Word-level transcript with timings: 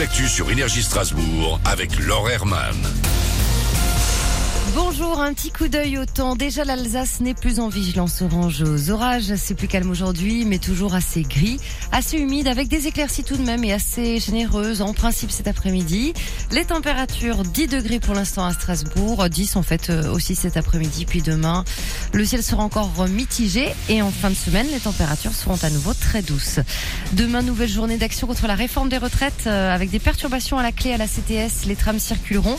l'actu 0.00 0.28
sur 0.28 0.50
Énergie 0.50 0.82
Strasbourg 0.82 1.60
avec 1.66 1.98
Laure 1.98 2.30
Herman. 2.30 2.74
Bonjour, 4.74 5.20
un 5.20 5.34
petit 5.34 5.50
coup 5.50 5.68
d'œil 5.68 5.98
au 5.98 6.06
temps. 6.06 6.36
Déjà, 6.36 6.64
l'Alsace 6.64 7.20
n'est 7.20 7.34
plus 7.34 7.58
en 7.58 7.68
vigilance 7.68 8.22
orange 8.22 8.62
aux 8.62 8.90
orages. 8.90 9.34
C'est 9.34 9.54
plus 9.54 9.66
calme 9.66 9.90
aujourd'hui, 9.90 10.44
mais 10.44 10.58
toujours 10.58 10.94
assez 10.94 11.22
gris, 11.22 11.58
assez 11.90 12.18
humide, 12.18 12.46
avec 12.46 12.68
des 12.68 12.86
éclaircies 12.86 13.24
tout 13.24 13.36
de 13.36 13.42
même 13.42 13.64
et 13.64 13.72
assez 13.72 14.20
généreuses 14.20 14.80
en 14.80 14.94
principe 14.94 15.32
cet 15.32 15.48
après-midi. 15.48 16.14
Les 16.52 16.64
températures 16.64 17.42
10 17.42 17.66
degrés 17.66 17.98
pour 17.98 18.14
l'instant 18.14 18.44
à 18.44 18.52
Strasbourg, 18.52 19.28
10 19.28 19.56
en 19.56 19.62
fait 19.62 19.90
euh, 19.90 20.12
aussi 20.12 20.34
cet 20.36 20.56
après-midi, 20.56 21.04
puis 21.04 21.20
demain. 21.20 21.64
Le 22.12 22.24
ciel 22.24 22.42
sera 22.42 22.64
encore 22.64 22.90
mitigé 23.08 23.68
et 23.88 24.02
en 24.02 24.10
fin 24.10 24.30
de 24.30 24.34
semaine, 24.34 24.66
les 24.72 24.80
températures 24.80 25.32
seront 25.32 25.58
à 25.62 25.70
nouveau 25.70 25.94
très 25.94 26.22
douces. 26.22 26.58
Demain, 27.12 27.42
nouvelle 27.42 27.68
journée 27.68 27.98
d'action 27.98 28.26
contre 28.26 28.46
la 28.46 28.54
réforme 28.54 28.88
des 28.88 28.98
retraites 28.98 29.44
euh, 29.46 29.74
avec 29.74 29.90
des 29.90 30.00
perturbations 30.00 30.58
à 30.58 30.62
la 30.62 30.72
clé 30.72 30.92
à 30.92 30.96
la 30.96 31.06
CTS. 31.06 31.66
Les 31.66 31.76
trams 31.76 32.00
circuleront, 32.00 32.58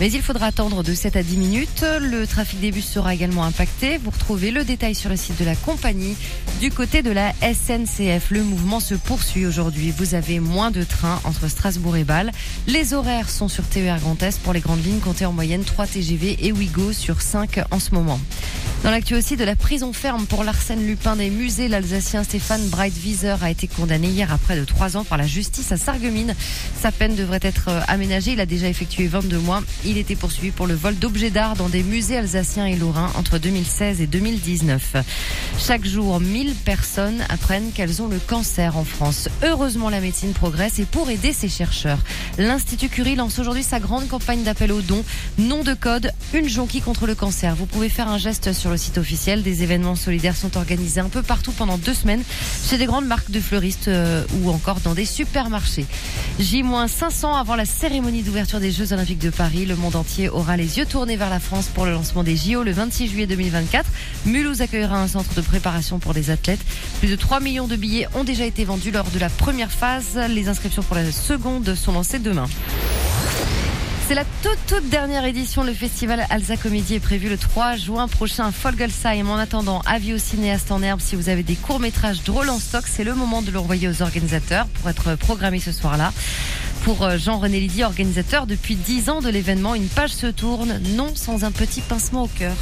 mais 0.00 0.10
il 0.10 0.20
faudra 0.20 0.46
attendre 0.46 0.82
de 0.82 0.94
7 0.94 1.16
à 1.16 1.22
10 1.22 1.36
minutes 1.36 1.84
le 2.00 2.26
trafic 2.26 2.60
des 2.60 2.72
bus 2.72 2.86
sera 2.86 3.14
également 3.14 3.44
impacté. 3.44 3.98
Vous 3.98 4.10
retrouvez 4.10 4.50
le 4.50 4.64
détail 4.64 4.94
sur 4.94 5.10
le 5.10 5.16
site 5.16 5.38
de 5.38 5.44
la 5.44 5.54
compagnie. 5.54 6.16
Du 6.60 6.70
côté 6.70 7.02
de 7.02 7.10
la 7.10 7.32
SNCF, 7.40 8.30
le 8.30 8.42
mouvement 8.42 8.80
se 8.80 8.94
poursuit 8.94 9.46
aujourd'hui. 9.46 9.92
Vous 9.96 10.14
avez 10.14 10.40
moins 10.40 10.70
de 10.70 10.82
trains 10.82 11.20
entre 11.24 11.48
Strasbourg 11.48 11.96
et 11.96 12.04
Bâle. 12.04 12.32
Les 12.66 12.94
horaires 12.94 13.30
sont 13.30 13.48
sur 13.48 13.64
TER 13.64 13.98
Grand 14.00 14.20
Est 14.22 14.40
pour 14.40 14.52
les 14.52 14.60
grandes 14.60 14.84
lignes, 14.84 15.00
comptez 15.00 15.24
en 15.24 15.32
moyenne 15.32 15.62
3 15.62 15.86
TGV 15.86 16.38
et 16.46 16.52
Ouigo 16.52 16.92
sur 16.92 17.20
5 17.20 17.60
en 17.70 17.78
ce 17.78 17.94
moment. 17.94 18.18
Dans 18.84 18.92
l'actu 18.92 19.16
aussi 19.16 19.36
de 19.36 19.44
la 19.44 19.56
prison 19.56 19.92
ferme 19.92 20.24
pour 20.26 20.44
l'Arsène 20.44 20.86
Lupin 20.86 21.16
des 21.16 21.30
musées, 21.30 21.66
l'Alsacien 21.66 22.22
Stéphane 22.22 22.66
Breitwieser 22.68 23.34
a 23.42 23.50
été 23.50 23.66
condamné 23.66 24.06
hier 24.06 24.32
à 24.32 24.38
près 24.38 24.56
de 24.56 24.64
3 24.64 24.96
ans 24.96 25.04
par 25.04 25.18
la 25.18 25.26
justice 25.26 25.72
à 25.72 25.76
Sarreguemines. 25.76 26.34
Sa 26.80 26.92
peine 26.92 27.16
devrait 27.16 27.40
être 27.42 27.70
aménagée. 27.88 28.32
Il 28.32 28.40
a 28.40 28.46
déjà 28.46 28.68
effectué 28.68 29.08
22 29.08 29.38
mois. 29.38 29.62
Il 29.84 29.98
était 29.98 30.14
poursuivi 30.14 30.52
pour 30.52 30.68
le 30.68 30.74
vol 30.74 30.96
d'objets 30.96 31.30
d'art 31.30 31.56
dans 31.56 31.68
des 31.68 31.82
musées 31.82 32.16
alsaciens 32.16 32.66
et 32.66 32.76
lorrains 32.76 33.10
entre 33.16 33.38
2016 33.38 34.00
et 34.00 34.06
2019. 34.06 34.96
Chaque 35.58 35.84
jour, 35.84 36.20
1000 36.20 36.54
personnes 36.54 37.24
apprennent 37.28 37.72
qu'elles 37.72 38.00
ont 38.00 38.08
le 38.08 38.20
cancer 38.20 38.76
en 38.76 38.84
France. 38.84 39.28
Heureusement, 39.42 39.90
la 39.90 40.00
médecine 40.00 40.32
progresse 40.32 40.78
et 40.78 40.84
pour 40.84 41.10
aider 41.10 41.32
ces 41.32 41.48
chercheurs, 41.48 41.98
l'Institut 42.38 42.88
Curie 42.88 43.16
lance 43.16 43.40
aujourd'hui 43.40 43.64
sa 43.64 43.80
grande 43.80 44.06
campagne 44.06 44.44
d'appel 44.44 44.70
aux 44.70 44.82
dons. 44.82 45.04
Nom 45.36 45.64
de 45.64 45.74
code, 45.74 46.12
une 46.32 46.48
jonquille 46.48 46.80
contre 46.80 47.06
le 47.06 47.16
cancer. 47.16 47.56
Vous 47.56 47.66
pouvez 47.66 47.88
faire 47.88 48.08
un 48.08 48.18
geste 48.18 48.52
sur 48.52 48.67
le 48.70 48.76
site 48.76 48.98
officiel. 48.98 49.42
Des 49.42 49.62
événements 49.62 49.96
solidaires 49.96 50.36
sont 50.36 50.56
organisés 50.56 51.00
un 51.00 51.08
peu 51.08 51.22
partout 51.22 51.52
pendant 51.52 51.78
deux 51.78 51.94
semaines 51.94 52.22
chez 52.68 52.78
des 52.78 52.86
grandes 52.86 53.06
marques 53.06 53.30
de 53.30 53.40
fleuristes 53.40 53.88
euh, 53.88 54.24
ou 54.40 54.50
encore 54.50 54.80
dans 54.80 54.94
des 54.94 55.04
supermarchés. 55.04 55.86
J-500 56.38 57.38
avant 57.38 57.56
la 57.56 57.64
cérémonie 57.64 58.22
d'ouverture 58.22 58.60
des 58.60 58.70
Jeux 58.70 58.92
Olympiques 58.92 59.18
de 59.18 59.30
Paris. 59.30 59.66
Le 59.66 59.76
monde 59.76 59.96
entier 59.96 60.28
aura 60.28 60.56
les 60.56 60.78
yeux 60.78 60.86
tournés 60.86 61.16
vers 61.16 61.30
la 61.30 61.40
France 61.40 61.68
pour 61.74 61.84
le 61.84 61.92
lancement 61.92 62.22
des 62.22 62.36
JO 62.36 62.62
le 62.62 62.72
26 62.72 63.08
juillet 63.08 63.26
2024. 63.26 63.86
Mulhouse 64.26 64.60
accueillera 64.60 65.00
un 65.00 65.08
centre 65.08 65.34
de 65.34 65.40
préparation 65.40 65.98
pour 65.98 66.12
les 66.12 66.30
athlètes. 66.30 66.60
Plus 67.00 67.08
de 67.08 67.16
3 67.16 67.40
millions 67.40 67.66
de 67.66 67.76
billets 67.76 68.08
ont 68.14 68.24
déjà 68.24 68.44
été 68.44 68.64
vendus 68.64 68.90
lors 68.90 69.10
de 69.10 69.18
la 69.18 69.28
première 69.28 69.72
phase. 69.72 70.18
Les 70.28 70.48
inscriptions 70.48 70.82
pour 70.82 70.96
la 70.96 71.10
seconde 71.10 71.74
sont 71.74 71.92
lancées 71.92 72.18
demain. 72.18 72.46
C'est 74.08 74.14
la 74.14 74.24
toute 74.42 74.58
toute 74.66 74.88
dernière 74.88 75.26
édition. 75.26 75.62
Le 75.62 75.74
festival 75.74 76.24
Alsa 76.30 76.56
Comédie 76.56 76.94
est 76.94 76.98
prévu 76.98 77.28
le 77.28 77.36
3 77.36 77.76
juin 77.76 78.08
prochain 78.08 78.46
à 78.46 78.52
Folgelsheim. 78.52 79.28
En 79.28 79.36
attendant, 79.36 79.82
avis 79.84 80.14
aux 80.14 80.18
cinéastes 80.18 80.72
en 80.72 80.82
herbe, 80.82 81.00
si 81.02 81.14
vous 81.14 81.28
avez 81.28 81.42
des 81.42 81.56
courts-métrages 81.56 82.22
drôles 82.22 82.48
en 82.48 82.58
stock, 82.58 82.84
c'est 82.86 83.04
le 83.04 83.14
moment 83.14 83.42
de 83.42 83.50
l'envoyer 83.50 83.86
aux 83.86 84.00
organisateurs 84.00 84.66
pour 84.68 84.88
être 84.88 85.14
programmé 85.16 85.60
ce 85.60 85.72
soir-là. 85.72 86.14
Pour 86.84 87.02
euh, 87.02 87.18
Jean-René 87.18 87.60
Lydie, 87.60 87.84
organisateur 87.84 88.46
depuis 88.46 88.76
10 88.76 89.10
ans 89.10 89.20
de 89.20 89.28
l'événement, 89.28 89.74
une 89.74 89.88
page 89.88 90.14
se 90.14 90.28
tourne, 90.28 90.80
non 90.96 91.14
sans 91.14 91.44
un 91.44 91.50
petit 91.50 91.82
pincement 91.82 92.22
au 92.22 92.28
cœur. 92.28 92.56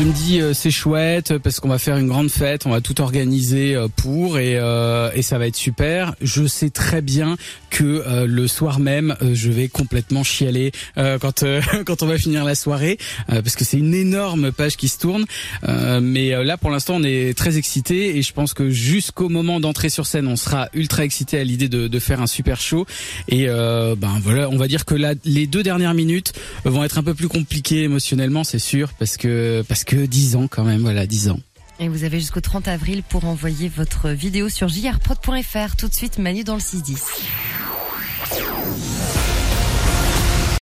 Je 0.00 0.04
me 0.06 0.12
dis 0.12 0.40
euh, 0.40 0.54
c'est 0.54 0.70
chouette 0.70 1.36
parce 1.36 1.60
qu'on 1.60 1.68
va 1.68 1.76
faire 1.76 1.98
une 1.98 2.08
grande 2.08 2.30
fête, 2.30 2.64
on 2.64 2.70
va 2.70 2.80
tout 2.80 3.02
organiser 3.02 3.74
euh, 3.74 3.86
pour 3.94 4.38
et, 4.38 4.56
euh, 4.56 5.10
et 5.14 5.20
ça 5.20 5.36
va 5.36 5.46
être 5.46 5.56
super. 5.56 6.14
Je 6.22 6.46
sais 6.46 6.70
très 6.70 7.02
bien 7.02 7.36
que 7.68 8.24
le 8.26 8.48
soir 8.48 8.80
même 8.80 9.16
je 9.20 9.50
vais 9.50 9.68
complètement 9.68 10.24
chialer 10.24 10.72
quand 10.96 11.44
quand 11.86 12.02
on 12.02 12.06
va 12.06 12.18
finir 12.18 12.44
la 12.44 12.56
soirée 12.56 12.98
parce 13.28 13.54
que 13.54 13.64
c'est 13.64 13.78
une 13.78 13.94
énorme 13.94 14.50
page 14.50 14.76
qui 14.76 14.88
se 14.88 14.98
tourne. 14.98 15.24
mais 16.02 16.30
là 16.44 16.56
pour 16.56 16.70
l'instant 16.70 16.96
on 16.96 17.04
est 17.04 17.36
très 17.38 17.58
excité 17.58 18.16
et 18.16 18.22
je 18.22 18.32
pense 18.32 18.54
que 18.54 18.70
jusqu'au 18.70 19.28
moment 19.28 19.60
d'entrer 19.60 19.88
sur 19.88 20.04
scène 20.04 20.26
on 20.26 20.34
sera 20.34 20.68
ultra 20.74 21.04
excité 21.04 21.38
à 21.38 21.44
l'idée 21.44 21.68
de, 21.68 21.86
de, 21.86 21.98
faire 22.00 22.20
un 22.20 22.26
super 22.26 22.60
show 22.60 22.86
et 23.28 23.46
ben 23.46 24.20
voilà 24.20 24.50
on 24.50 24.56
va 24.56 24.66
dire 24.66 24.84
que 24.84 24.96
là 24.96 25.14
les 25.24 25.46
deux 25.46 25.62
dernières 25.62 25.94
minutes 25.94 26.32
vont 26.64 26.84
être 26.84 26.98
un 26.98 27.02
peu 27.02 27.14
plus 27.14 27.28
compliquées 27.28 27.82
émotionnellement 27.84 28.44
c'est 28.44 28.58
sûr 28.58 28.92
parce 28.98 29.16
que 29.16 29.62
parce 29.68 29.84
que 29.84 30.06
10 30.06 30.36
ans 30.36 30.48
quand 30.48 30.64
même, 30.64 30.80
voilà, 30.80 31.06
10 31.06 31.30
ans. 31.30 31.40
Et 31.78 31.88
vous 31.88 32.04
avez 32.04 32.20
jusqu'au 32.20 32.40
30 32.40 32.68
avril 32.68 33.02
pour 33.02 33.24
envoyer 33.24 33.70
votre 33.74 34.10
vidéo 34.10 34.50
sur 34.50 34.68
jrprod.fr. 34.68 35.76
Tout 35.76 35.88
de 35.88 35.94
suite, 35.94 36.18
Manu 36.18 36.44
dans 36.44 36.54
le 36.54 36.60
610. 36.60 37.02